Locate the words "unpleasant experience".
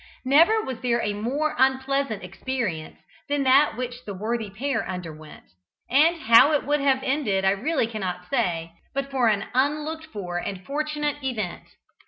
1.59-2.97